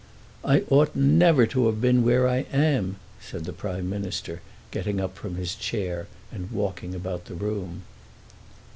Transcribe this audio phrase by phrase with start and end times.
[0.43, 5.15] "I ought never to have been where I am," said the Prime Minister, getting up
[5.15, 7.83] from his chair and walking about the room.